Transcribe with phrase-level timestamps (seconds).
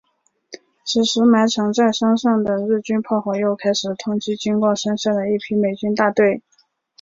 [0.83, 6.41] 此时埋藏在山上的日军炮火又开始痛击经过山下的一批美军大队。